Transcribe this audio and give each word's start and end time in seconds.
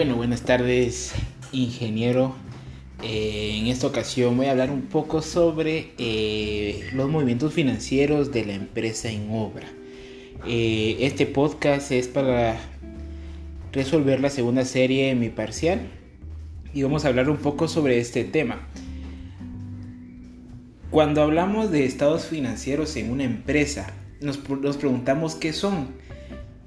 Bueno, 0.00 0.16
buenas 0.16 0.40
tardes, 0.40 1.12
ingeniero. 1.52 2.34
Eh, 3.02 3.58
en 3.58 3.66
esta 3.66 3.86
ocasión 3.86 4.34
voy 4.34 4.46
a 4.46 4.52
hablar 4.52 4.70
un 4.70 4.86
poco 4.86 5.20
sobre 5.20 5.92
eh, 5.98 6.88
los 6.94 7.10
movimientos 7.10 7.52
financieros 7.52 8.32
de 8.32 8.46
la 8.46 8.54
empresa 8.54 9.10
en 9.10 9.30
obra. 9.30 9.68
Eh, 10.46 10.96
este 11.00 11.26
podcast 11.26 11.92
es 11.92 12.08
para 12.08 12.58
resolver 13.72 14.20
la 14.20 14.30
segunda 14.30 14.64
serie 14.64 15.08
de 15.08 15.16
mi 15.16 15.28
parcial 15.28 15.82
y 16.72 16.82
vamos 16.82 17.04
a 17.04 17.08
hablar 17.08 17.28
un 17.28 17.36
poco 17.36 17.68
sobre 17.68 17.98
este 17.98 18.24
tema. 18.24 18.66
Cuando 20.90 21.20
hablamos 21.20 21.70
de 21.70 21.84
estados 21.84 22.24
financieros 22.24 22.96
en 22.96 23.10
una 23.10 23.24
empresa, 23.24 23.92
nos, 24.22 24.48
nos 24.48 24.78
preguntamos 24.78 25.34
qué 25.34 25.52
son 25.52 25.88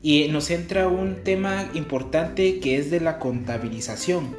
y 0.04 0.28
nos 0.28 0.52
entra 0.52 0.90
un 0.90 1.24
tema 1.24 1.70
importante 1.74 2.60
que 2.60 2.78
es 2.78 2.92
de 2.92 3.00
la 3.00 3.20
contabilización. 3.20 4.36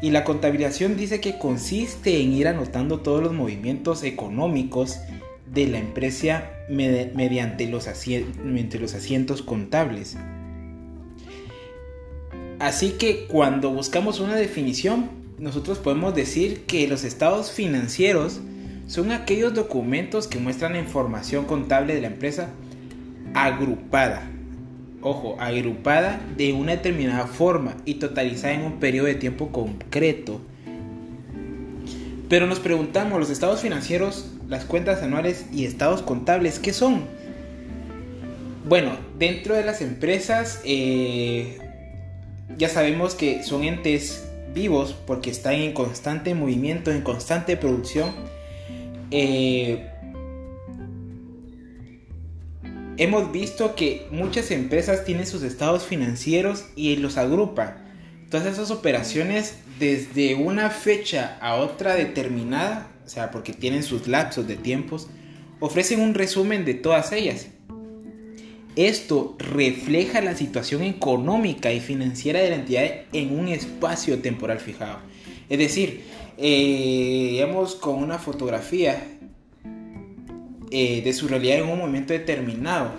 Y 0.00 0.10
la 0.10 0.22
contabilización 0.22 0.96
dice 0.96 1.20
que 1.20 1.38
consiste 1.38 2.22
en 2.22 2.32
ir 2.32 2.46
anotando 2.46 3.00
todos 3.00 3.20
los 3.20 3.32
movimientos 3.32 4.04
económicos 4.04 5.00
de 5.52 5.66
la 5.66 5.78
empresa 5.78 6.50
mediante 6.68 7.66
los, 7.66 7.88
los 7.88 8.94
asientos 8.94 9.42
contables. 9.42 10.16
Así 12.60 12.90
que 12.92 13.26
cuando 13.26 13.70
buscamos 13.70 14.20
una 14.20 14.36
definición, 14.36 15.10
nosotros 15.36 15.78
podemos 15.78 16.14
decir 16.14 16.62
que 16.66 16.86
los 16.86 17.02
estados 17.02 17.50
financieros 17.50 18.40
son 18.86 19.10
aquellos 19.10 19.52
documentos 19.52 20.28
que 20.28 20.38
muestran 20.38 20.74
la 20.74 20.78
información 20.78 21.44
contable 21.44 21.92
de 21.92 22.02
la 22.02 22.06
empresa 22.06 22.50
agrupada 23.34 24.28
ojo, 25.02 25.36
agrupada 25.38 26.20
de 26.36 26.52
una 26.52 26.72
determinada 26.72 27.26
forma 27.26 27.76
y 27.84 27.94
totalizada 27.94 28.54
en 28.54 28.62
un 28.62 28.80
periodo 28.80 29.06
de 29.06 29.16
tiempo 29.16 29.52
concreto. 29.52 30.40
Pero 32.28 32.46
nos 32.46 32.60
preguntamos, 32.60 33.20
los 33.20 33.28
estados 33.28 33.60
financieros, 33.60 34.32
las 34.48 34.64
cuentas 34.64 35.02
anuales 35.02 35.46
y 35.52 35.66
estados 35.66 36.00
contables, 36.00 36.58
¿qué 36.58 36.72
son? 36.72 37.02
Bueno, 38.66 38.96
dentro 39.18 39.54
de 39.54 39.64
las 39.64 39.82
empresas 39.82 40.60
eh, 40.64 41.58
ya 42.56 42.68
sabemos 42.68 43.14
que 43.14 43.42
son 43.42 43.64
entes 43.64 44.28
vivos 44.54 44.94
porque 45.06 45.30
están 45.30 45.54
en 45.54 45.72
constante 45.72 46.34
movimiento, 46.34 46.90
en 46.90 47.02
constante 47.02 47.56
producción. 47.56 48.10
Eh, 49.10 49.91
hemos 53.02 53.32
visto 53.32 53.74
que 53.74 54.06
muchas 54.10 54.50
empresas 54.50 55.04
tienen 55.04 55.26
sus 55.26 55.42
estados 55.42 55.84
financieros 55.84 56.64
y 56.76 56.96
los 56.96 57.16
agrupa. 57.16 57.78
Todas 58.30 58.46
esas 58.46 58.70
operaciones 58.70 59.56
desde 59.78 60.36
una 60.36 60.70
fecha 60.70 61.36
a 61.40 61.56
otra 61.56 61.94
determinada, 61.94 62.90
o 63.04 63.08
sea, 63.08 63.30
porque 63.30 63.52
tienen 63.52 63.82
sus 63.82 64.06
lapsos 64.06 64.46
de 64.46 64.56
tiempos, 64.56 65.08
ofrecen 65.58 66.00
un 66.00 66.14
resumen 66.14 66.64
de 66.64 66.74
todas 66.74 67.12
ellas. 67.12 67.48
Esto 68.76 69.36
refleja 69.38 70.20
la 70.22 70.36
situación 70.36 70.82
económica 70.82 71.72
y 71.72 71.80
financiera 71.80 72.40
de 72.40 72.50
la 72.50 72.56
entidad 72.56 72.84
en 73.12 73.38
un 73.38 73.48
espacio 73.48 74.20
temporal 74.20 74.60
fijado. 74.60 75.00
Es 75.50 75.58
decir, 75.58 76.04
eh, 76.38 77.28
digamos 77.32 77.74
con 77.74 77.96
una 77.96 78.18
fotografía 78.18 79.11
eh, 80.72 81.02
de 81.02 81.12
su 81.12 81.28
realidad 81.28 81.58
en 81.58 81.68
un 81.68 81.78
momento 81.78 82.12
determinado. 82.12 82.92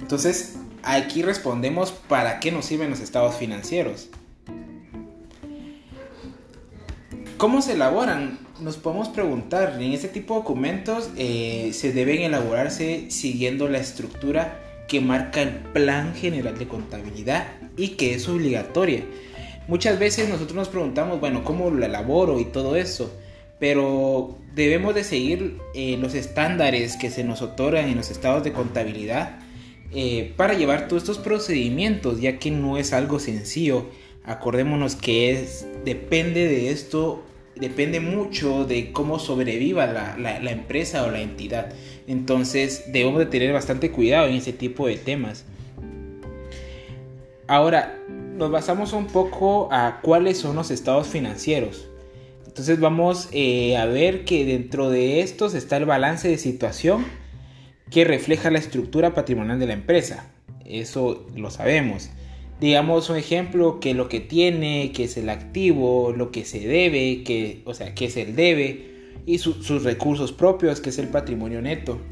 Entonces, 0.00 0.56
aquí 0.82 1.22
respondemos 1.22 1.92
para 1.92 2.40
qué 2.40 2.50
nos 2.50 2.64
sirven 2.64 2.90
los 2.90 3.00
estados 3.00 3.36
financieros. 3.36 4.08
¿Cómo 7.36 7.60
se 7.60 7.72
elaboran? 7.72 8.38
Nos 8.60 8.76
podemos 8.78 9.08
preguntar, 9.08 9.76
en 9.80 9.92
este 9.92 10.08
tipo 10.08 10.34
de 10.34 10.40
documentos 10.40 11.10
eh, 11.16 11.72
se 11.74 11.92
deben 11.92 12.22
elaborarse 12.22 13.10
siguiendo 13.10 13.68
la 13.68 13.78
estructura 13.78 14.58
que 14.88 15.00
marca 15.00 15.42
el 15.42 15.50
Plan 15.50 16.14
General 16.14 16.58
de 16.58 16.68
Contabilidad 16.68 17.46
y 17.76 17.90
que 17.90 18.14
es 18.14 18.28
obligatoria. 18.28 19.04
Muchas 19.68 19.98
veces 19.98 20.28
nosotros 20.28 20.54
nos 20.54 20.68
preguntamos, 20.68 21.20
bueno, 21.20 21.44
¿cómo 21.44 21.70
lo 21.70 21.84
elaboro 21.84 22.40
y 22.40 22.44
todo 22.46 22.76
eso? 22.76 23.12
Pero 23.62 24.38
debemos 24.56 24.92
de 24.92 25.04
seguir 25.04 25.60
eh, 25.72 25.96
los 25.96 26.14
estándares 26.14 26.96
que 26.96 27.10
se 27.10 27.22
nos 27.22 27.42
otorgan 27.42 27.88
en 27.88 27.96
los 27.96 28.10
estados 28.10 28.42
de 28.42 28.52
contabilidad 28.52 29.38
eh, 29.92 30.34
para 30.36 30.54
llevar 30.54 30.88
todos 30.88 31.04
estos 31.04 31.18
procedimientos, 31.18 32.20
ya 32.20 32.40
que 32.40 32.50
no 32.50 32.76
es 32.76 32.92
algo 32.92 33.20
sencillo. 33.20 33.86
Acordémonos 34.24 34.96
que 34.96 35.30
es, 35.30 35.64
depende 35.84 36.48
de 36.48 36.70
esto, 36.70 37.22
depende 37.54 38.00
mucho 38.00 38.64
de 38.64 38.90
cómo 38.90 39.20
sobreviva 39.20 39.86
la, 39.86 40.18
la 40.18 40.50
empresa 40.50 41.04
o 41.04 41.12
la 41.12 41.20
entidad. 41.20 41.72
Entonces 42.08 42.86
debemos 42.88 43.20
de 43.20 43.26
tener 43.26 43.52
bastante 43.52 43.92
cuidado 43.92 44.26
en 44.26 44.34
ese 44.34 44.52
tipo 44.52 44.88
de 44.88 44.96
temas. 44.96 45.44
Ahora, 47.46 47.96
nos 48.08 48.50
basamos 48.50 48.92
un 48.92 49.06
poco 49.06 49.68
a 49.70 50.00
cuáles 50.02 50.38
son 50.38 50.56
los 50.56 50.72
estados 50.72 51.06
financieros. 51.06 51.91
Entonces 52.52 52.80
vamos 52.80 53.30
eh, 53.32 53.78
a 53.78 53.86
ver 53.86 54.26
que 54.26 54.44
dentro 54.44 54.90
de 54.90 55.22
estos 55.22 55.54
está 55.54 55.78
el 55.78 55.86
balance 55.86 56.28
de 56.28 56.36
situación 56.36 57.06
que 57.90 58.04
refleja 58.04 58.50
la 58.50 58.58
estructura 58.58 59.14
patrimonial 59.14 59.58
de 59.58 59.68
la 59.68 59.72
empresa. 59.72 60.30
Eso 60.66 61.26
lo 61.34 61.50
sabemos. 61.50 62.10
Digamos 62.60 63.08
un 63.08 63.16
ejemplo 63.16 63.80
que 63.80 63.94
lo 63.94 64.10
que 64.10 64.20
tiene, 64.20 64.92
que 64.92 65.04
es 65.04 65.16
el 65.16 65.30
activo, 65.30 66.12
lo 66.14 66.30
que 66.30 66.44
se 66.44 66.60
debe, 66.60 67.22
que, 67.24 67.62
o 67.64 67.72
sea, 67.72 67.94
que 67.94 68.04
es 68.04 68.18
el 68.18 68.36
debe 68.36 69.14
y 69.24 69.38
sus 69.38 69.82
recursos 69.82 70.30
propios, 70.32 70.82
que 70.82 70.90
es 70.90 70.98
el 70.98 71.08
patrimonio 71.08 71.62
neto. 71.62 72.02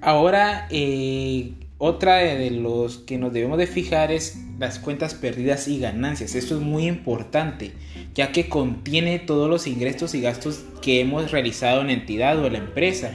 Ahora, 0.00 0.66
eh, 0.72 1.52
otra 1.78 2.16
de 2.16 2.50
los 2.50 2.98
que 2.98 3.18
nos 3.18 3.32
debemos 3.32 3.58
de 3.58 3.66
fijar 3.66 4.10
es 4.10 4.38
las 4.58 4.78
cuentas 4.78 5.14
perdidas 5.14 5.68
y 5.68 5.78
ganancias. 5.78 6.34
Esto 6.34 6.56
es 6.56 6.62
muy 6.62 6.86
importante, 6.86 7.72
ya 8.14 8.32
que 8.32 8.48
contiene 8.48 9.18
todos 9.18 9.50
los 9.50 9.66
ingresos 9.66 10.14
y 10.14 10.22
gastos 10.22 10.64
que 10.80 11.00
hemos 11.00 11.30
realizado 11.30 11.82
en 11.82 11.88
la 11.88 11.92
entidad 11.92 12.38
o 12.38 12.46
en 12.46 12.54
la 12.54 12.58
empresa. 12.60 13.12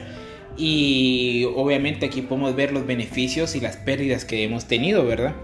Y 0.56 1.44
obviamente 1.56 2.06
aquí 2.06 2.22
podemos 2.22 2.54
ver 2.54 2.72
los 2.72 2.86
beneficios 2.86 3.56
y 3.56 3.60
las 3.60 3.76
pérdidas 3.76 4.24
que 4.24 4.44
hemos 4.44 4.66
tenido, 4.66 5.04
¿verdad? 5.04 5.34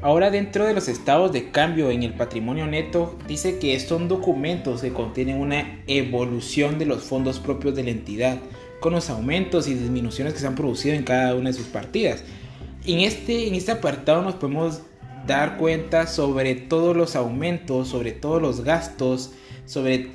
Ahora 0.00 0.30
dentro 0.30 0.64
de 0.64 0.74
los 0.74 0.88
estados 0.88 1.32
de 1.32 1.50
cambio 1.50 1.90
en 1.90 2.04
el 2.04 2.14
patrimonio 2.14 2.66
neto 2.66 3.16
dice 3.26 3.58
que 3.58 3.78
son 3.80 4.08
documentos 4.08 4.80
que 4.80 4.92
contienen 4.92 5.40
una 5.40 5.82
evolución 5.88 6.78
de 6.78 6.86
los 6.86 7.02
fondos 7.02 7.40
propios 7.40 7.74
de 7.74 7.82
la 7.82 7.90
entidad 7.90 8.38
con 8.80 8.92
los 8.92 9.10
aumentos 9.10 9.68
y 9.68 9.74
disminuciones 9.74 10.34
que 10.34 10.40
se 10.40 10.46
han 10.46 10.54
producido 10.54 10.94
en 10.94 11.04
cada 11.04 11.34
una 11.34 11.50
de 11.50 11.56
sus 11.56 11.66
partidas. 11.66 12.22
En 12.86 13.00
este, 13.00 13.48
en 13.48 13.54
este 13.54 13.72
apartado 13.72 14.22
nos 14.22 14.34
podemos 14.34 14.82
dar 15.26 15.56
cuenta 15.58 16.06
sobre 16.06 16.54
todos 16.54 16.96
los 16.96 17.16
aumentos, 17.16 17.88
sobre 17.88 18.12
todos 18.12 18.40
los 18.40 18.62
gastos, 18.62 19.32
sobre 19.66 20.08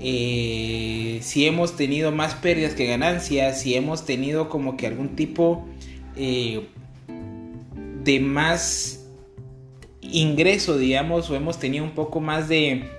eh, 0.00 1.20
si 1.22 1.46
hemos 1.46 1.76
tenido 1.76 2.10
más 2.12 2.34
pérdidas 2.34 2.74
que 2.74 2.86
ganancias, 2.86 3.60
si 3.60 3.74
hemos 3.74 4.04
tenido 4.04 4.48
como 4.48 4.76
que 4.76 4.86
algún 4.86 5.16
tipo 5.16 5.64
eh, 6.16 6.66
de 8.02 8.20
más 8.20 9.06
ingreso, 10.00 10.78
digamos, 10.78 11.30
o 11.30 11.36
hemos 11.36 11.58
tenido 11.58 11.84
un 11.84 11.92
poco 11.92 12.20
más 12.20 12.48
de 12.48 12.90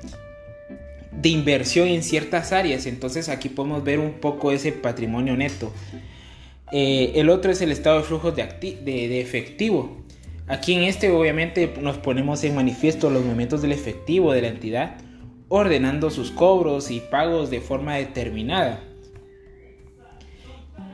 de 1.21 1.29
inversión 1.29 1.87
en 1.87 2.03
ciertas 2.03 2.51
áreas. 2.53 2.85
Entonces 2.85 3.29
aquí 3.29 3.49
podemos 3.49 3.83
ver 3.83 3.99
un 3.99 4.13
poco 4.13 4.51
ese 4.51 4.71
patrimonio 4.71 5.35
neto. 5.35 5.73
Eh, 6.71 7.13
el 7.15 7.29
otro 7.29 7.51
es 7.51 7.61
el 7.61 7.71
estado 7.71 7.97
de 7.97 8.03
flujos 8.03 8.35
de, 8.35 8.43
de, 8.83 9.21
efectivo. 9.21 9.97
Aquí 10.47 10.73
en 10.73 10.83
este 10.83 11.09
obviamente 11.11 11.73
nos 11.81 11.97
ponemos 11.97 12.43
en 12.43 12.55
manifiesto 12.55 13.09
los 13.09 13.23
movimientos 13.23 13.61
del 13.61 13.71
efectivo 13.71 14.31
de 14.31 14.41
la 14.41 14.47
entidad, 14.49 14.97
ordenando 15.49 16.09
sus 16.09 16.31
cobros 16.31 16.91
y 16.91 16.99
pagos 16.99 17.49
de 17.49 17.61
forma 17.61 17.95
determinada. 17.95 18.83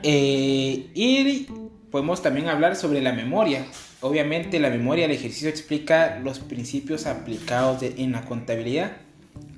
Eh, 0.02 0.86
y 0.94 1.46
podemos 1.90 2.22
también 2.22 2.48
hablar 2.48 2.76
sobre 2.76 3.00
la 3.00 3.12
memoria. 3.12 3.64
Obviamente 4.00 4.58
la 4.58 4.70
memoria 4.70 5.06
del 5.06 5.16
ejercicio 5.16 5.48
explica 5.48 6.18
los 6.22 6.38
principios 6.38 7.06
aplicados 7.06 7.82
en 7.82 8.12
la 8.12 8.24
contabilidad 8.24 9.03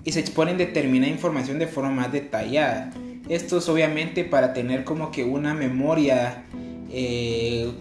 y 0.07 0.13
se 0.13 0.21
exponen 0.21 0.57
determinada 0.57 1.13
información 1.13 1.59
de 1.59 1.67
forma 1.67 1.91
más 1.91 2.13
detallada. 2.13 2.93
Esto 3.29 3.59
es 3.59 3.69
obviamente 3.69 4.25
para 4.25 4.55
tener 4.55 4.85
como 4.85 5.11
que 5.11 5.25
una 5.25 5.53
memoria, 5.53 6.45
eh, 6.93 7.73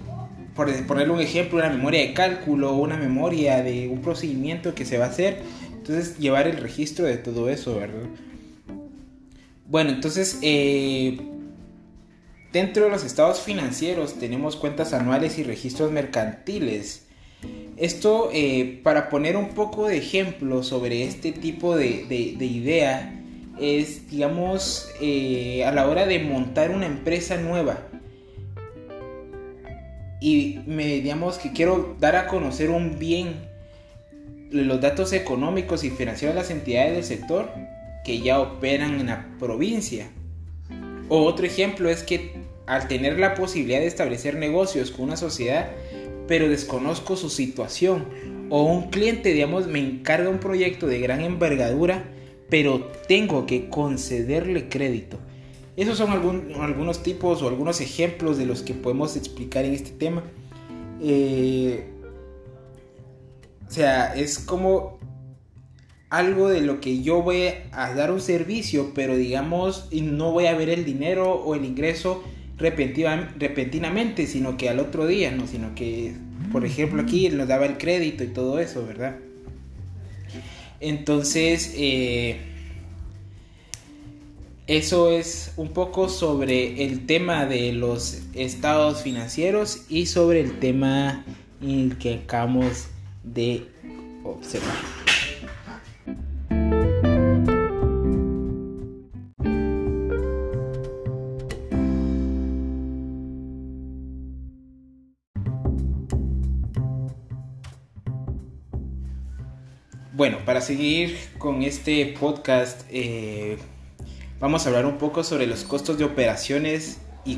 por 0.56 0.74
ponerle 0.88 1.14
un 1.14 1.22
ejemplo, 1.22 1.60
una 1.60 1.70
memoria 1.70 2.02
de 2.02 2.14
cálculo, 2.14 2.74
una 2.74 2.98
memoria 2.98 3.62
de 3.62 3.88
un 3.88 4.02
procedimiento 4.02 4.74
que 4.74 4.86
se 4.86 4.98
va 4.98 5.06
a 5.06 5.10
hacer. 5.10 5.44
Entonces 5.72 6.18
llevar 6.18 6.48
el 6.48 6.58
registro 6.58 7.06
de 7.06 7.18
todo 7.18 7.48
eso, 7.48 7.76
¿verdad? 7.76 8.10
Bueno, 9.68 9.92
entonces 9.92 10.40
eh, 10.42 11.20
dentro 12.52 12.86
de 12.86 12.90
los 12.90 13.04
estados 13.04 13.40
financieros 13.42 14.16
tenemos 14.16 14.56
cuentas 14.56 14.94
anuales 14.94 15.38
y 15.38 15.44
registros 15.44 15.92
mercantiles. 15.92 17.05
Esto, 17.78 18.30
eh, 18.34 18.80
para 18.84 19.10
poner 19.10 19.36
un 19.36 19.50
poco 19.50 19.88
de 19.88 19.98
ejemplo 19.98 20.64
sobre 20.64 21.04
este 21.04 21.34
tipo 21.34 21.76
de, 21.76 22.06
idea, 22.40 23.22
es, 23.60 24.10
digamos, 24.10 24.90
eh, 25.02 25.66
a 25.66 25.72
la 25.72 25.88
hora 25.88 26.06
de 26.06 26.20
montar 26.20 26.72
una 26.72 26.86
empresa 26.86 27.36
nueva. 27.38 27.80
Y 30.22 30.60
me, 30.66 30.86
digamos 30.86 31.38
que 31.38 31.52
quiero 31.52 31.98
dar 32.00 32.16
a 32.16 32.28
conocer 32.28 32.70
un 32.70 32.98
bien, 32.98 33.50
los 34.52 34.80
datos 34.80 35.12
económicos 35.12 35.84
y 35.84 35.90
financieros 35.90 36.34
de 36.34 36.42
las 36.42 36.52
entidades 36.52 36.94
del 36.94 37.04
sector 37.04 37.50
que 38.06 38.22
ya 38.22 38.40
operan 38.40 39.02
en 39.02 39.08
la 39.08 39.28
provincia. 39.38 40.08
O 41.10 41.24
otro 41.24 41.46
ejemplo 41.46 41.90
es 41.90 42.04
que 42.04 42.32
al 42.66 42.88
tener 42.88 43.20
la 43.20 43.36
posibilidad 43.36 43.80
de 43.80 43.88
establecer 43.88 44.36
negocios 44.36 44.92
con 44.92 45.06
una 45.06 45.18
sociedad, 45.18 45.70
pero 46.28 46.50
desconozco 46.50 47.16
su 47.16 47.30
situación. 47.30 48.06
O 48.50 48.64
un 48.64 48.90
cliente, 48.90 49.34
digamos, 49.34 49.68
me 49.68 49.80
encarga 49.80 50.30
un 50.30 50.40
proyecto 50.40 50.88
de 50.88 51.00
gran 51.00 51.22
envergadura, 51.22 52.12
pero 52.50 52.92
tengo 53.08 53.46
que 53.46 53.70
concederle 53.70 54.70
crédito. 54.70 55.18
Esos 55.76 55.98
son 55.98 56.12
algunos 56.12 57.04
tipos 57.04 57.42
o 57.42 57.48
algunos 57.48 57.82
ejemplos 57.82 58.38
de 58.38 58.46
los 58.46 58.62
que 58.62 58.74
podemos 58.74 59.18
explicar 59.18 59.66
en 59.66 59.74
este 59.74 59.92
tema. 59.92 60.24
Eh, 61.02 61.90
o 63.68 63.72
sea, 63.72 64.16
es 64.16 64.40
como 64.40 65.00
algo 66.10 66.48
de 66.48 66.62
lo 66.62 66.80
que 66.80 67.02
yo 67.02 67.22
voy 67.22 67.50
a 67.72 67.94
dar 67.94 68.12
un 68.12 68.22
servicio, 68.22 68.92
pero 68.94 69.16
digamos, 69.16 69.90
no 69.92 70.32
voy 70.32 70.46
a 70.46 70.56
ver 70.56 70.70
el 70.70 70.86
dinero 70.86 71.34
o 71.34 71.56
el 71.56 71.66
ingreso 71.66 72.24
repentinamente, 72.58 74.28
sino 74.28 74.58
que 74.58 74.70
al 74.70 74.80
otro 74.80 75.08
día, 75.08 75.32
¿no? 75.32 75.48
Sino 75.48 75.76
que, 75.76 76.14
por 76.52 76.66
ejemplo, 76.66 77.02
aquí 77.02 77.30
nos 77.30 77.48
daba 77.48 77.66
el 77.66 77.78
crédito 77.78 78.24
y 78.24 78.28
todo 78.28 78.60
eso, 78.60 78.86
¿verdad? 78.86 79.18
Entonces, 80.80 81.74
eh, 81.78 82.38
eso 84.68 85.12
es 85.12 85.54
un 85.58 85.70
poco 85.70 86.10
sobre 86.10 86.86
el 86.86 87.06
tema 87.06 87.46
de 87.46 87.72
los 87.74 88.22
estados 88.34 89.02
financieros 89.04 89.86
y 89.90 90.08
sobre 90.08 90.42
el 90.42 90.60
tema 90.60 91.24
que 92.00 92.22
acabamos 92.24 92.88
de 93.24 93.66
observar. 94.24 94.95
Bueno, 110.16 110.38
para 110.46 110.62
seguir 110.62 111.18
con 111.38 111.62
este 111.62 112.06
podcast, 112.18 112.84
eh, 112.90 113.58
vamos 114.40 114.66
a 114.66 114.70
hablar 114.70 114.86
un 114.86 114.98
poco 114.98 115.26
sobre 115.26 115.46
los 115.46 115.66
costos 115.66 115.98
de 115.98 116.06
operaciones 116.06 117.00
y 117.26 117.38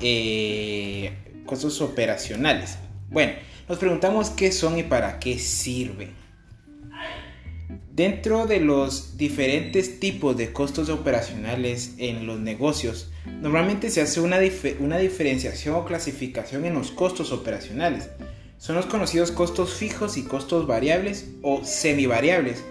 eh, 0.00 1.12
costos 1.44 1.80
operacionales. 1.80 2.78
Bueno, 3.10 3.32
nos 3.68 3.78
preguntamos 3.78 4.30
qué 4.30 4.52
son 4.52 4.78
y 4.78 4.84
para 4.84 5.18
qué 5.18 5.40
sirven. 5.40 6.12
Dentro 7.90 8.46
de 8.46 8.60
los 8.60 9.16
diferentes 9.16 9.98
tipos 9.98 10.36
de 10.36 10.52
costos 10.52 10.88
operacionales 10.88 11.94
en 11.98 12.28
los 12.28 12.38
negocios, 12.38 13.10
normalmente 13.42 13.90
se 13.90 14.02
hace 14.02 14.20
una, 14.20 14.38
una 14.78 14.98
diferenciación 14.98 15.74
o 15.74 15.84
clasificación 15.84 16.64
en 16.64 16.74
los 16.74 16.92
costos 16.92 17.32
operacionales 17.32 18.08
son 18.58 18.76
los 18.76 18.86
conocidos 18.86 19.30
costos 19.30 19.74
fijos 19.74 20.16
y 20.16 20.24
costos 20.24 20.66
variables 20.66 21.28
o 21.42 21.64
semivariables 21.64 22.62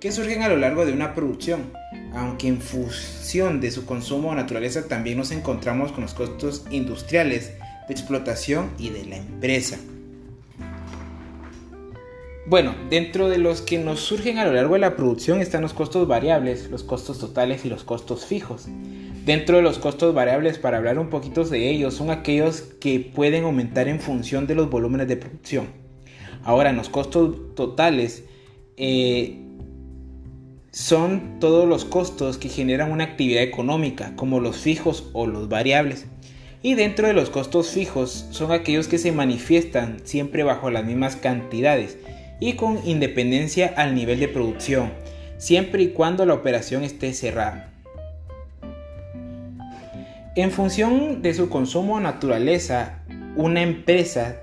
que 0.00 0.12
surgen 0.12 0.42
a 0.42 0.48
lo 0.48 0.56
largo 0.56 0.84
de 0.84 0.92
una 0.92 1.14
producción, 1.14 1.72
aunque 2.14 2.48
en 2.48 2.60
función 2.60 3.60
de 3.60 3.70
su 3.70 3.86
consumo 3.86 4.30
o 4.30 4.34
naturaleza 4.34 4.88
también 4.88 5.16
nos 5.16 5.30
encontramos 5.30 5.92
con 5.92 6.02
los 6.02 6.14
costos 6.14 6.64
industriales, 6.70 7.52
de 7.88 7.94
explotación 7.94 8.70
y 8.78 8.90
de 8.90 9.04
la 9.06 9.16
empresa. 9.16 9.78
Bueno, 12.48 12.76
dentro 12.88 13.28
de 13.28 13.38
los 13.38 13.60
que 13.60 13.76
nos 13.76 13.98
surgen 13.98 14.38
a 14.38 14.44
lo 14.44 14.52
largo 14.52 14.74
de 14.74 14.80
la 14.80 14.94
producción 14.94 15.40
están 15.40 15.62
los 15.62 15.72
costos 15.72 16.06
variables, 16.06 16.70
los 16.70 16.84
costos 16.84 17.18
totales 17.18 17.64
y 17.64 17.68
los 17.68 17.82
costos 17.82 18.24
fijos. 18.24 18.68
Dentro 19.24 19.56
de 19.56 19.62
los 19.62 19.80
costos 19.80 20.14
variables, 20.14 20.56
para 20.56 20.76
hablar 20.76 21.00
un 21.00 21.10
poquito 21.10 21.42
de 21.42 21.68
ellos, 21.68 21.94
son 21.94 22.10
aquellos 22.10 22.60
que 22.60 23.00
pueden 23.00 23.42
aumentar 23.42 23.88
en 23.88 23.98
función 23.98 24.46
de 24.46 24.54
los 24.54 24.70
volúmenes 24.70 25.08
de 25.08 25.16
producción. 25.16 25.66
Ahora, 26.44 26.72
los 26.72 26.88
costos 26.88 27.34
totales 27.56 28.22
eh, 28.76 29.40
son 30.70 31.40
todos 31.40 31.68
los 31.68 31.84
costos 31.84 32.38
que 32.38 32.48
generan 32.48 32.92
una 32.92 33.02
actividad 33.02 33.42
económica, 33.42 34.14
como 34.14 34.38
los 34.38 34.58
fijos 34.58 35.10
o 35.14 35.26
los 35.26 35.48
variables. 35.48 36.06
Y 36.62 36.74
dentro 36.74 37.08
de 37.08 37.12
los 37.12 37.28
costos 37.28 37.70
fijos 37.70 38.28
son 38.30 38.52
aquellos 38.52 38.86
que 38.86 38.98
se 38.98 39.10
manifiestan 39.10 39.98
siempre 40.04 40.44
bajo 40.44 40.70
las 40.70 40.84
mismas 40.84 41.16
cantidades 41.16 41.98
y 42.40 42.54
con 42.54 42.80
independencia 42.86 43.72
al 43.76 43.94
nivel 43.94 44.20
de 44.20 44.28
producción, 44.28 44.92
siempre 45.38 45.82
y 45.82 45.88
cuando 45.88 46.26
la 46.26 46.34
operación 46.34 46.84
esté 46.84 47.12
cerrada. 47.12 47.72
En 50.36 50.50
función 50.50 51.22
de 51.22 51.32
su 51.32 51.48
consumo 51.48 51.94
o 51.94 52.00
naturaleza, 52.00 53.02
una 53.36 53.62
empresa 53.62 54.36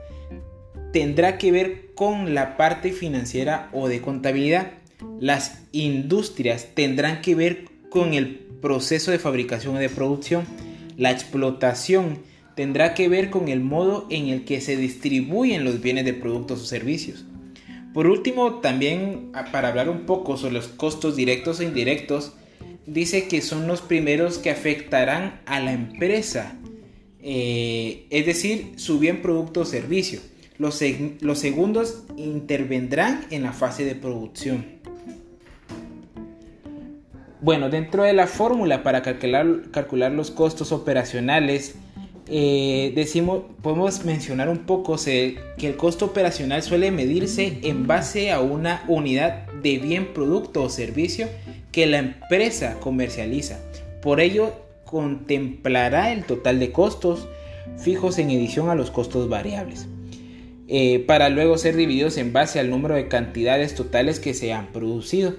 tendrá 0.91 1.37
que 1.37 1.51
ver 1.51 1.93
con 1.93 2.33
la 2.33 2.57
parte 2.57 2.91
financiera 2.91 3.69
o 3.73 3.87
de 3.87 4.01
contabilidad. 4.01 4.71
Las 5.19 5.61
industrias 5.71 6.69
tendrán 6.73 7.21
que 7.21 7.35
ver 7.35 7.65
con 7.89 8.13
el 8.13 8.37
proceso 8.61 9.11
de 9.11 9.19
fabricación 9.19 9.75
o 9.75 9.79
de 9.79 9.89
producción. 9.89 10.45
La 10.97 11.11
explotación 11.11 12.19
tendrá 12.55 12.93
que 12.93 13.07
ver 13.07 13.29
con 13.29 13.47
el 13.47 13.59
modo 13.59 14.07
en 14.09 14.29
el 14.29 14.45
que 14.45 14.61
se 14.61 14.77
distribuyen 14.77 15.63
los 15.63 15.81
bienes 15.81 16.05
de 16.05 16.13
productos 16.13 16.61
o 16.61 16.65
servicios. 16.65 17.25
Por 17.93 18.07
último, 18.07 18.55
también 18.55 19.31
para 19.51 19.67
hablar 19.67 19.87
un 19.87 20.05
poco 20.05 20.35
sobre 20.35 20.53
los 20.55 20.67
costos 20.67 21.15
directos 21.15 21.59
e 21.59 21.65
indirectos, 21.65 22.33
dice 22.87 23.27
que 23.27 23.41
son 23.41 23.67
los 23.67 23.81
primeros 23.81 24.39
que 24.39 24.49
afectarán 24.49 25.41
a 25.45 25.59
la 25.59 25.73
empresa, 25.73 26.57
eh, 27.21 28.07
es 28.09 28.25
decir, 28.25 28.73
su 28.77 28.99
bien 28.99 29.21
producto 29.21 29.61
o 29.61 29.65
servicio. 29.65 30.19
Los, 30.57 30.75
segundos 30.75 32.03
intervendrán 32.15 33.25
en 33.31 33.43
la 33.43 33.53
fase 33.53 33.85
de 33.85 33.95
producción. 33.95 34.65
Bueno, 37.41 37.69
dentro 37.69 38.03
de 38.03 38.13
la 38.13 38.27
fórmula 38.27 38.83
para 38.83 39.01
calcular 39.01 40.11
los 40.11 40.31
costos 40.31 40.71
operacionales, 40.71 41.75
eh, 42.27 42.93
decimos, 42.95 43.43
podemos 43.61 44.05
mencionar 44.05 44.47
un 44.47 44.59
poco 44.59 44.95
que 44.95 45.37
el 45.61 45.75
costo 45.75 46.05
operacional 46.05 46.63
suele 46.63 46.89
medirse 46.89 47.59
en 47.63 47.85
base 47.85 48.31
a 48.31 48.39
una 48.39 48.83
unidad 48.87 49.47
de 49.61 49.77
bien, 49.77 50.13
producto 50.13 50.63
o 50.63 50.69
servicio 50.69 51.27
que 51.71 51.85
la 51.85 51.97
empresa 51.97 52.79
comercializa. 52.79 53.59
Por 54.01 54.21
ello, 54.21 54.53
contemplará 54.85 56.13
el 56.13 56.23
total 56.23 56.59
de 56.59 56.71
costos 56.71 57.27
fijos 57.77 58.17
en 58.19 58.29
edición 58.29 58.69
a 58.69 58.75
los 58.75 58.91
costos 58.91 59.27
variables, 59.27 59.87
eh, 60.67 60.99
para 60.99 61.29
luego 61.29 61.57
ser 61.57 61.75
divididos 61.75 62.17
en 62.17 62.31
base 62.31 62.59
al 62.59 62.69
número 62.69 62.95
de 62.95 63.07
cantidades 63.07 63.75
totales 63.75 64.19
que 64.19 64.33
se 64.33 64.53
han 64.53 64.67
producido. 64.67 65.33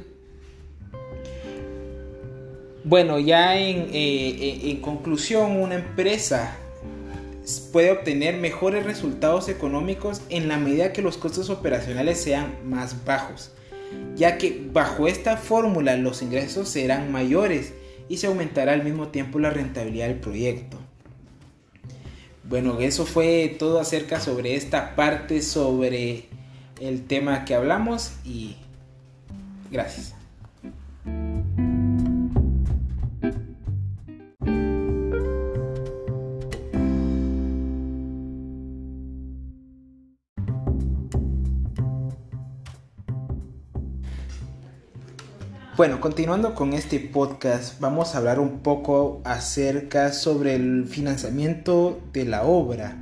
Bueno, 2.83 3.19
ya 3.19 3.59
en, 3.59 3.88
eh, 3.93 4.61
en 4.64 4.76
conclusión, 4.83 5.62
una 5.62 5.76
empresa 5.76 6.59
puede 7.73 7.91
obtener 7.91 8.37
mejores 8.37 8.85
resultados 8.85 9.49
económicos 9.49 10.23
en 10.31 10.49
la 10.49 10.59
medida 10.59 10.93
que 10.93 11.03
los 11.03 11.17
costos 11.17 11.51
operacionales 11.51 12.21
sean 12.21 12.57
más 12.65 13.05
bajos 13.05 13.51
ya 14.17 14.39
que 14.39 14.67
bajo 14.73 15.09
esta 15.09 15.37
fórmula 15.37 15.97
los 15.97 16.23
ingresos 16.23 16.69
serán 16.69 17.11
mayores 17.11 17.73
y 18.09 18.19
se 18.19 18.27
aumentará 18.27 18.73
al 18.73 18.85
mismo 18.85 19.09
tiempo 19.09 19.39
la 19.39 19.51
rentabilidad 19.51 20.09
del 20.09 20.21
proyecto. 20.21 20.79
Bueno, 22.45 22.81
eso 22.81 23.07
fue 23.07 23.57
todo 23.59 23.81
acerca 23.81 24.21
sobre 24.21 24.55
esta 24.55 24.95
parte 24.95 25.41
sobre 25.41 26.27
el 26.81 27.07
tema 27.07 27.45
que 27.45 27.55
hablamos 27.55 28.13
y 28.25 28.57
gracias. 29.71 30.15
Bueno, 45.76 46.00
continuando 46.00 46.54
con 46.54 46.73
este 46.73 47.00
podcast, 47.00 47.81
vamos 47.81 48.14
a 48.14 48.19
hablar 48.19 48.38
un 48.38 48.61
poco 48.61 49.21
acerca 49.25 50.12
sobre 50.12 50.54
el 50.54 50.87
financiamiento 50.87 52.00
de 52.12 52.25
la 52.25 52.45
obra. 52.45 52.97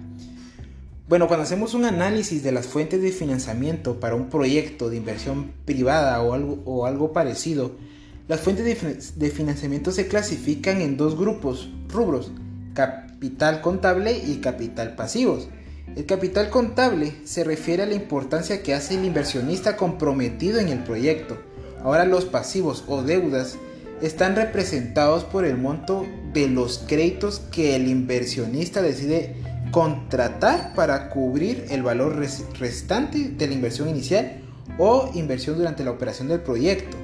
Bueno, 1.06 1.28
cuando 1.28 1.44
hacemos 1.44 1.74
un 1.74 1.84
análisis 1.84 2.42
de 2.42 2.50
las 2.50 2.66
fuentes 2.66 3.02
de 3.02 3.12
financiamiento 3.12 4.00
para 4.00 4.14
un 4.14 4.30
proyecto 4.30 4.88
de 4.88 4.96
inversión 4.96 5.52
privada 5.66 6.22
o 6.22 6.32
algo, 6.32 6.62
o 6.64 6.86
algo 6.86 7.12
parecido, 7.12 7.72
las 8.26 8.40
fuentes 8.40 8.64
de, 9.18 9.30
financiamiento 9.30 9.92
se 9.92 10.08
clasifican 10.08 10.80
en 10.80 10.96
dos 10.96 11.18
grupos, 11.18 11.68
rubros, 11.90 12.32
capital 12.72 13.60
contable 13.60 14.16
y 14.16 14.36
capital 14.36 14.96
pasivos. 14.96 15.48
El 15.94 16.06
capital 16.06 16.48
contable 16.48 17.16
se 17.24 17.44
refiere 17.44 17.82
a 17.82 17.86
la 17.86 17.94
importancia 17.96 18.62
que 18.62 18.72
hace 18.72 18.94
el 18.94 19.04
inversionista 19.04 19.76
comprometido 19.76 20.58
en 20.58 20.68
el 20.68 20.78
proyecto. 20.84 21.51
Ahora 21.84 22.04
los 22.04 22.24
pasivos 22.24 22.84
o 22.86 23.02
deudas 23.02 23.58
están 24.00 24.36
representados 24.36 25.24
por 25.24 25.44
el 25.44 25.56
monto 25.56 26.06
de 26.32 26.48
los 26.48 26.84
créditos 26.86 27.40
que 27.50 27.76
el 27.76 27.88
inversionista 27.88 28.82
decide 28.82 29.36
contratar 29.70 30.74
para 30.74 31.08
cubrir 31.08 31.66
el 31.70 31.82
valor 31.82 32.16
restante 32.58 33.30
de 33.30 33.46
la 33.46 33.54
inversión 33.54 33.88
inicial 33.88 34.40
o 34.78 35.10
inversión 35.14 35.56
durante 35.56 35.84
la 35.84 35.90
operación 35.90 36.28
del 36.28 36.40
proyecto. 36.40 36.96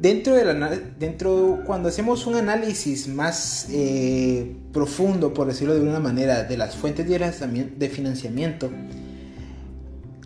Dentro, 0.00 0.34
de 0.34 0.82
dentro 0.98 1.60
cuando 1.64 1.88
hacemos 1.88 2.26
un 2.26 2.34
análisis 2.34 3.08
más 3.08 3.68
eh, 3.70 4.54
profundo, 4.72 5.32
por 5.32 5.46
decirlo 5.46 5.74
de 5.74 5.80
una 5.80 5.98
manera, 5.98 6.44
de 6.44 6.58
las 6.58 6.76
fuentes 6.76 7.08
de 7.08 7.88
financiamiento, 7.88 8.70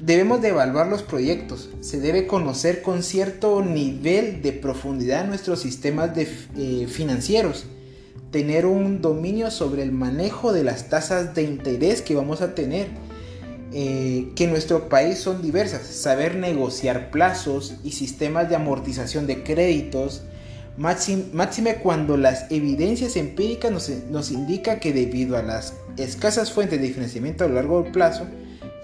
debemos 0.00 0.40
de 0.40 0.48
evaluar 0.48 0.86
los 0.86 1.02
proyectos. 1.02 1.70
Se 1.80 2.00
debe 2.00 2.26
conocer 2.26 2.82
con 2.82 3.02
cierto 3.02 3.62
nivel 3.62 4.42
de 4.42 4.52
profundidad 4.52 5.26
nuestros 5.26 5.60
sistemas 5.60 6.14
de, 6.14 6.28
eh, 6.56 6.86
financieros. 6.88 7.66
Tener 8.30 8.66
un 8.66 9.00
dominio 9.00 9.50
sobre 9.50 9.82
el 9.82 9.92
manejo 9.92 10.52
de 10.52 10.64
las 10.64 10.88
tasas 10.88 11.34
de 11.34 11.42
interés 11.42 12.02
que 12.02 12.14
vamos 12.14 12.42
a 12.42 12.54
tener, 12.54 12.88
eh, 13.72 14.30
que 14.34 14.44
en 14.44 14.50
nuestro 14.50 14.88
país 14.88 15.18
son 15.18 15.42
diversas, 15.42 15.86
saber 15.86 16.36
negociar 16.36 17.10
plazos 17.10 17.76
y 17.84 17.92
sistemas 17.92 18.48
de 18.48 18.56
amortización 18.56 19.26
de 19.26 19.42
créditos, 19.42 20.22
máxime 20.76 21.76
cuando 21.82 22.16
las 22.16 22.50
evidencias 22.50 23.16
empíricas 23.16 23.72
nos, 23.72 23.90
nos 24.10 24.30
indican 24.30 24.78
que 24.78 24.92
debido 24.92 25.36
a 25.36 25.42
las 25.42 25.74
escasas 25.96 26.52
fuentes 26.52 26.80
de 26.80 26.90
financiamiento 26.90 27.44
a 27.44 27.48
largo 27.48 27.90
plazo 27.90 28.26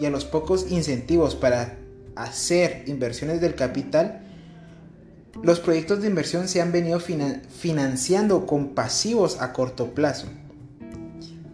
a 0.07 0.11
los 0.11 0.25
pocos 0.25 0.71
incentivos 0.71 1.35
para 1.35 1.79
hacer 2.17 2.85
inversiones 2.87 3.41
del 3.41 3.55
capital, 3.55 4.23
los 5.43 5.61
proyectos 5.61 6.01
de 6.01 6.09
inversión 6.09 6.49
se 6.49 6.61
han 6.61 6.73
venido 6.73 7.01
financiando 7.01 8.47
con 8.47 8.69
pasivos 8.69 9.41
a 9.41 9.53
corto 9.53 9.95
plazo. 9.95 10.27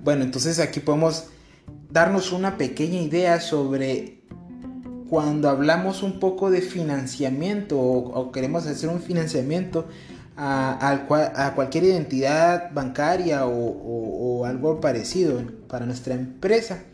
Bueno, 0.05 0.25
entonces 0.25 0.59
aquí 0.59 0.81
podemos 0.81 1.25
darnos 1.91 2.33
una 2.33 2.57
pequeña 2.57 3.01
idea 3.01 3.41
sobre 3.41 4.21
cuando 5.09 5.49
hablamos 5.49 6.03
un 6.03 6.21
poco 6.21 6.51
de 6.51 6.61
financiamiento 6.61 7.81
o, 7.81 8.31
queremos 8.33 8.67
hacer 8.67 8.89
un 8.91 9.01
financiamiento 9.01 9.87
a, 10.37 11.53
cualquier 11.55 11.85
identidad 11.85 12.71
bancaria 12.73 13.47
o 13.47 14.45
algo 14.45 14.81
parecido 14.81 15.43
para 15.69 15.87
nuestra 15.87 16.15
empresa. 16.15 16.85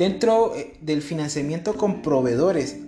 Dentro 0.00 0.56
eh, 0.56 0.78
del 0.80 1.02
financiamiento 1.02 1.74
con 1.74 2.00
proveedores 2.00 2.78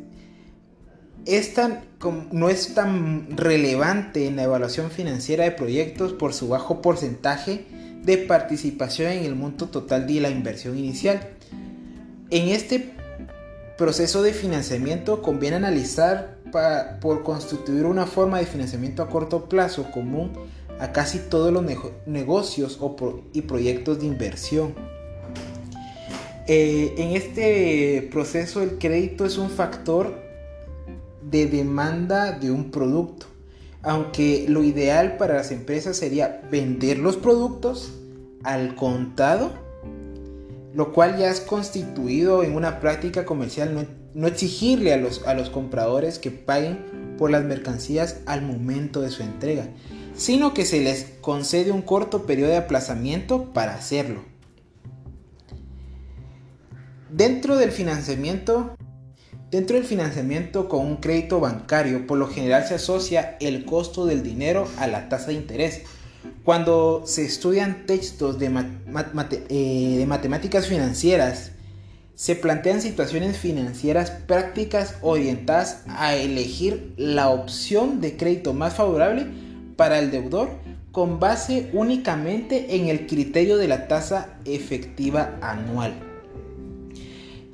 no 2.32 2.48
es 2.48 2.74
tan 2.74 3.36
relevante 3.36 4.26
en 4.26 4.36
la 4.36 4.44
evaluación 4.44 4.90
financiera 4.90 5.44
de 5.44 5.50
proyectos 5.50 6.14
por 6.14 6.32
su 6.32 6.48
bajo 6.48 6.80
porcentaje 6.80 7.66
de 8.02 8.16
participación 8.16 9.12
en 9.12 9.24
el 9.24 9.34
monto 9.34 9.68
total 9.68 10.06
de 10.06 10.22
la 10.22 10.30
inversión 10.30 10.78
inicial. 10.78 11.36
En 12.30 12.48
este 12.48 12.94
proceso 13.76 14.22
de 14.22 14.32
financiamiento 14.32 15.20
conviene 15.20 15.58
analizar 15.58 16.38
por 17.02 17.24
constituir 17.24 17.84
una 17.84 18.06
forma 18.06 18.38
de 18.38 18.46
financiamiento 18.46 19.02
a 19.02 19.10
corto 19.10 19.50
plazo 19.50 19.90
común 19.90 20.32
a 20.80 20.92
casi 20.92 21.18
todos 21.18 21.52
los 21.52 21.62
negocios 22.06 22.80
y 23.34 23.42
proyectos 23.42 24.00
de 24.00 24.06
inversión. 24.06 24.91
Eh, 26.48 26.94
en 26.96 27.10
este 27.10 28.08
proceso 28.10 28.62
el 28.62 28.78
crédito 28.78 29.24
es 29.24 29.38
un 29.38 29.48
factor 29.48 30.20
de 31.22 31.46
demanda 31.46 32.32
de 32.32 32.50
un 32.50 32.70
producto. 32.70 33.26
Aunque 33.82 34.46
lo 34.48 34.62
ideal 34.62 35.16
para 35.16 35.34
las 35.34 35.50
empresas 35.50 35.96
sería 35.96 36.42
vender 36.50 36.98
los 36.98 37.16
productos 37.16 37.92
al 38.44 38.74
contado, 38.74 39.52
lo 40.74 40.92
cual 40.92 41.18
ya 41.18 41.30
es 41.30 41.40
constituido 41.40 42.42
en 42.42 42.54
una 42.54 42.80
práctica 42.80 43.24
comercial 43.24 43.88
no, 44.14 44.26
exigirle 44.26 44.92
a 44.92 44.96
los, 44.96 45.26
a 45.26 45.34
los 45.34 45.50
compradores 45.50 46.18
que 46.18 46.30
paguen 46.30 46.78
por 47.18 47.30
las 47.30 47.44
mercancías 47.44 48.18
al 48.26 48.42
momento 48.42 49.00
de 49.00 49.10
su 49.10 49.22
entrega, 49.22 49.66
sino 50.14 50.54
que 50.54 50.64
se 50.64 50.80
les 50.80 51.06
concede 51.20 51.72
un 51.72 51.82
corto 51.82 52.24
periodo 52.24 52.50
de 52.50 52.58
aplazamiento 52.58 53.52
para 53.52 53.74
hacerlo. 53.74 54.31
Dentro 57.12 57.56
del 57.56 57.70
financiamiento 57.70 58.74
Dentro 59.50 59.76
del 59.76 59.84
financiamiento 59.84 60.66
con 60.66 60.86
un 60.86 60.96
crédito 60.96 61.38
bancario, 61.38 62.06
por 62.06 62.16
lo 62.16 62.26
general 62.26 62.66
se 62.66 62.76
asocia 62.76 63.36
el 63.38 63.66
costo 63.66 64.06
del 64.06 64.22
dinero 64.22 64.66
a 64.78 64.86
la 64.86 65.10
tasa 65.10 65.26
de 65.26 65.34
interés. 65.34 65.82
Cuando 66.42 67.02
se 67.04 67.26
estudian 67.26 67.84
textos 67.84 68.38
de, 68.38 68.46
eh, 69.50 70.06
matemáticas 70.08 70.66
financieras, 70.66 71.52
se 72.14 72.34
plantean 72.34 72.80
situaciones 72.80 73.36
financieras 73.36 74.10
prácticas 74.10 74.94
orientadas 75.02 75.82
a 75.86 76.14
elegir 76.14 76.94
la 76.96 77.28
opción 77.28 78.00
de 78.00 78.16
crédito 78.16 78.54
más 78.54 78.72
favorable 78.72 79.26
para 79.76 79.98
el 79.98 80.10
deudor 80.10 80.48
con 80.92 81.20
base 81.20 81.68
únicamente 81.74 82.74
en 82.74 82.88
el 82.88 83.06
criterio 83.06 83.58
de 83.58 83.68
la 83.68 83.86
tasa 83.86 84.38
efectiva 84.46 85.36
anual. 85.42 86.11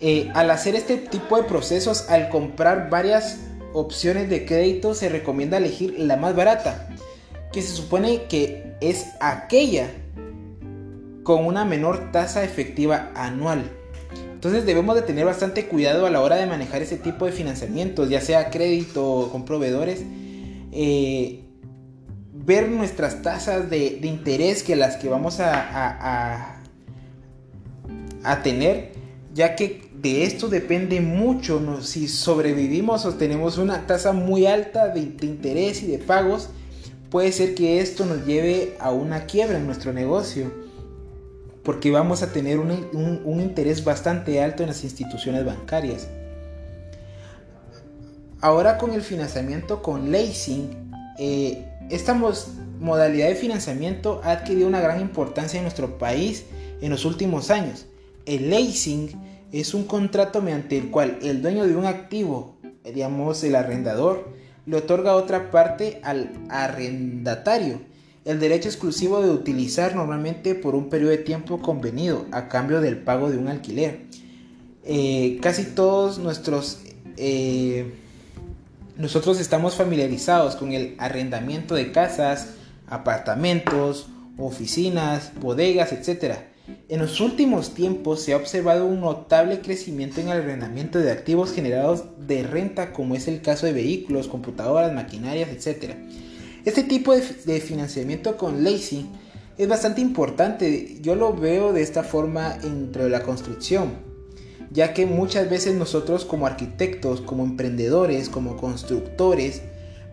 Eh, 0.01 0.31
al 0.35 0.51
hacer 0.51 0.77
este 0.77 0.97
tipo 0.97 1.37
de 1.37 1.43
procesos, 1.43 2.09
al 2.09 2.29
comprar 2.29 2.89
varias 2.89 3.41
opciones 3.73 4.31
de 4.31 4.47
crédito, 4.47 4.95
se 4.95 5.09
recomienda 5.09 5.57
elegir 5.57 5.97
la 5.99 6.17
más 6.17 6.37
barata, 6.37 6.89
que 7.53 7.63
se 7.63 7.73
supone 7.75 8.25
que 8.29 8.75
es 8.81 9.07
aquella 9.21 9.91
con 11.25 11.45
una 11.45 11.65
menor 11.65 12.13
tasa 12.13 12.45
efectiva 12.45 13.11
anual. 13.17 13.71
Entonces 14.33 14.65
debemos 14.65 14.95
de 14.95 15.03
tener 15.03 15.25
bastante 15.25 15.67
cuidado 15.67 16.07
a 16.07 16.11
la 16.11 16.21
hora 16.21 16.37
de 16.37 16.47
manejar 16.47 16.81
ese 16.81 16.97
tipo 16.97 17.27
de 17.27 17.33
financiamientos, 17.33 18.09
ya 18.09 18.21
sea 18.21 18.51
crédito 18.51 19.05
o 19.05 19.33
con 19.33 19.45
proveedores. 19.45 20.03
Eh, 20.71 21.45
ver 22.33 22.69
nuestras 22.69 23.21
tasas 23.23 23.69
de, 23.69 23.99
interés 24.05 24.63
que 24.63 24.77
las 24.77 24.97
que 24.97 25.09
vamos 25.09 25.41
a 25.41 26.55
tener 28.45 28.93
ya 29.39 29.55
que 29.55 29.88
de 30.03 30.25
esto 30.25 30.49
depende 30.49 31.01
mucho 31.01 31.83
si 31.83 32.07
sobrevivimos 32.07 33.05
o 33.05 33.15
tenemos 33.15 33.59
una 33.59 33.87
tasa 33.87 34.13
muy 34.13 34.47
alta 34.47 34.89
de, 34.89 35.01
interés 35.01 35.83
y 35.83 35.89
de 35.89 35.99
pagos, 35.99 36.51
puede 37.11 37.33
ser 37.33 37.55
que 37.55 37.81
esto 37.81 38.05
nos 38.07 38.25
lleve 38.25 38.77
a 38.79 38.93
una 38.93 39.27
quiebra 39.27 39.59
en 39.59 39.67
nuestro 39.67 39.93
negocio, 39.93 40.53
porque 41.65 41.91
vamos 41.91 42.23
a 42.23 42.33
tener 42.33 42.61
un, 42.61 43.41
interés 43.41 43.83
bastante 43.83 44.41
alto 44.41 44.63
en 44.63 44.69
las 44.69 44.85
instituciones 44.85 45.45
bancarias. 45.45 46.07
Ahora 48.41 48.79
con 48.79 48.93
el 48.93 49.03
financiamiento 49.03 49.83
con 49.83 50.13
leasing, 50.13 50.93
eh, 51.19 51.65
esta 51.91 52.15
modalidad 52.15 53.29
de 53.29 53.35
financiamiento 53.35 54.21
ha 54.23 54.31
adquirido 54.31 54.69
una 54.69 54.81
gran 54.81 55.01
importancia 55.01 55.59
en 55.59 55.65
nuestro 55.65 55.99
país 55.99 56.45
en 56.81 56.91
los 56.91 57.05
últimos 57.05 57.51
años. 57.51 57.87
El 58.27 58.51
leasing 58.51 59.11
es 59.53 59.75
un 59.75 59.85
contrato 59.85 60.43
mediante 60.43 60.79
el 60.79 60.91
cual 60.91 61.19
el 61.23 61.43
dueño 61.43 61.67
de 61.67 61.77
un 61.77 61.87
activo, 61.87 62.57
digamos 62.85 63.43
el 63.45 63.55
arrendador, 63.55 64.29
le 64.67 64.77
otorga 64.77 65.15
otra 65.15 65.51
parte 65.51 66.01
al 66.03 66.31
arrendatario 66.51 67.81
el 68.29 68.41
derecho 68.41 68.69
exclusivo 68.69 69.23
de 69.23 69.31
utilizar 69.31 69.97
normalmente 69.97 70.55
por 70.55 70.75
un 70.75 70.91
periodo 70.91 71.13
de 71.13 71.17
tiempo 71.19 71.63
convenido 71.63 72.27
a 72.31 72.49
cambio 72.49 72.83
del 72.83 72.99
pago 72.99 73.31
de 73.31 73.39
un 73.39 73.49
alquiler. 73.49 74.01
Eh, 74.85 75.39
casi 75.41 75.65
todos 75.65 76.19
nuestros 76.19 76.79
eh, 77.17 77.95
nosotros 78.99 79.41
estamos 79.41 79.77
familiarizados 79.77 80.57
con 80.57 80.73
el 80.73 80.95
arrendamiento 80.99 81.75
de 81.75 81.91
casas, 81.91 82.49
apartamentos, 82.87 84.09
oficinas, 84.37 85.33
bodegas, 85.41 85.93
etc. 85.93 86.35
En 86.89 87.01
los 87.01 87.21
últimos 87.21 87.75
tiempos 87.75 88.23
se 88.23 88.33
ha 88.33 88.37
observado 88.37 88.87
un 88.87 89.01
notable 89.01 89.61
crecimiento 89.61 90.21
en 90.21 90.29
el 90.29 90.39
arrendamiento 90.39 90.99
de 90.99 91.11
activos 91.11 91.53
generados 91.53 92.05
de 92.27 92.43
renta, 92.43 92.93
como 92.93 93.15
es 93.15 93.29
el 93.29 93.43
caso 93.43 93.67
de 93.67 93.73
vehículos, 93.73 94.29
computadoras, 94.29 94.93
maquinarias, 94.93 95.51
etc. 95.51 95.95
Este 96.65 96.83
tipo 96.83 97.15
de, 97.15 97.61
financiamiento 97.61 98.37
con 98.37 98.65
leasing 98.65 99.09
es 99.57 99.69
bastante 99.69 100.01
importante. 100.01 100.99
Yo 101.01 101.15
lo 101.15 101.35
veo 101.35 101.73
de 101.73 101.83
esta 101.83 102.03
forma 102.03 102.57
entre 102.63 103.09
la 103.09 103.23
construcción, 103.23 103.93
ya 104.71 104.93
que 104.93 105.07
muchas 105.07 105.49
veces 105.49 105.75
nosotros 105.75 106.25
como 106.25 106.47
arquitectos, 106.47 107.21
como 107.21 107.45
emprendedores, 107.45 108.29
como 108.29 108.57
constructores, 108.57 109.63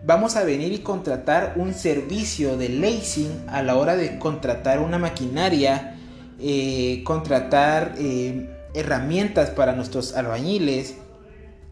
vamos 0.04 0.36
a 0.36 0.44
venir 0.44 0.72
y 0.72 0.78
contratar 0.78 1.54
un 1.56 1.74
servicio 1.74 2.56
de 2.56 2.68
leasing 2.68 3.44
a 3.48 3.62
la 3.62 3.76
hora 3.76 3.96
de 3.96 4.18
contratar 4.18 4.80
una 4.80 4.98
maquinaria, 4.98 5.95
eh, 6.40 7.02
contratar 7.04 7.94
eh, 7.98 8.50
herramientas 8.74 9.50
para 9.50 9.74
nuestros 9.74 10.14
albañiles, 10.14 10.94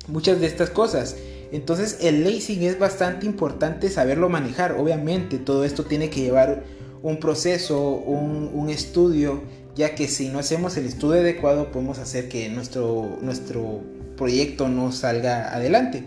muchas 0.09 0.40
de 0.40 0.47
estas 0.47 0.71
cosas. 0.71 1.16
Entonces 1.52 1.99
el 2.00 2.25
leasing 2.25 2.62
es 2.62 2.78
bastante 2.78 3.26
importante 3.26 3.88
saberlo 3.88 4.28
manejar. 4.28 4.73
Obviamente 4.73 5.38
todo 5.38 5.64
esto 5.64 5.85
tiene 5.85 6.11
que 6.11 6.21
llevar 6.21 6.64
un 7.02 7.21
proceso, 7.21 7.90
un, 7.90 8.71
estudio, 8.71 9.42
ya 9.76 9.94
que 9.94 10.09
si 10.09 10.30
no 10.30 10.38
hacemos 10.38 10.76
el 10.78 10.87
estudio 10.87 11.21
adecuado 11.21 11.71
podemos 11.71 11.99
hacer 11.99 12.28
que 12.28 12.49
nuestro, 12.49 13.18
nuestro 13.21 13.83
proyecto 14.16 14.68
no 14.68 14.90
salga 14.90 15.54
adelante. 15.54 16.04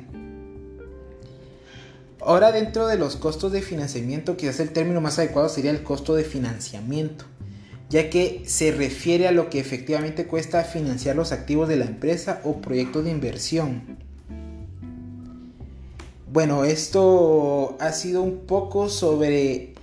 Ahora 2.19 2.51
dentro 2.51 2.87
de 2.87 2.97
los 2.97 3.15
costos 3.15 3.51
de 3.51 3.61
financiamiento, 3.61 4.35
quizás 4.35 4.59
el 4.59 4.71
término 4.71 4.99
más 4.99 5.19
adecuado 5.19 5.49
sería 5.49 5.71
el 5.71 5.83
costo 5.83 6.15
de 6.15 6.23
financiamiento, 6.23 7.25
ya 7.89 8.09
que 8.09 8.43
se 8.45 8.71
refiere 8.71 9.27
a 9.27 9.31
lo 9.31 9.49
que 9.49 9.59
efectivamente 9.59 10.25
cuesta 10.27 10.63
financiar 10.63 11.15
los 11.15 11.31
activos 11.31 11.69
de 11.69 11.77
la 11.77 11.85
empresa 11.85 12.41
o 12.43 12.57
proyectos 12.57 13.05
de 13.05 13.11
inversión. 13.11 13.97
Bueno, 16.31 16.65
esto 16.65 17.77
ha 17.79 17.91
sido 17.93 18.21
un 18.21 18.39
poco 18.39 18.89
sobre 18.89 19.73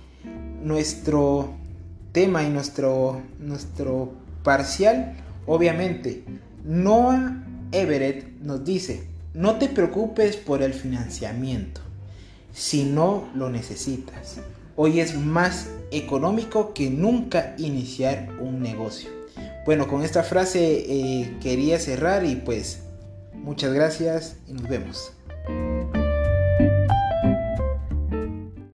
nuestro 0.63 1.53
tema 2.11 2.43
y 2.43 2.49
nuestro, 2.49 3.21
nuestro 3.39 4.13
parcial. 4.43 5.17
Obviamente, 5.47 6.23
Noah 6.63 7.43
Everett 7.71 8.39
nos 8.41 8.63
dice, 8.63 9.07
no 9.33 9.57
te 9.57 9.67
preocupes 9.67 10.37
por 10.37 10.61
el 10.61 10.73
financiamiento 10.73 11.81
si 12.53 12.85
no 12.85 13.27
lo 13.35 13.49
necesitas. 13.49 14.37
Hoy 14.77 15.01
es 15.01 15.15
más 15.15 15.67
económico 15.91 16.73
que 16.73 16.89
nunca 16.89 17.55
iniciar 17.57 18.29
un 18.39 18.61
negocio. 18.61 19.09
Bueno, 19.65 19.87
con 19.87 20.03
esta 20.03 20.23
frase 20.23 20.85
eh, 20.87 21.37
quería 21.41 21.79
cerrar 21.79 22.25
y 22.25 22.35
pues 22.35 22.83
muchas 23.33 23.73
gracias 23.73 24.37
y 24.47 24.53
nos 24.53 24.67
vemos. 24.67 25.14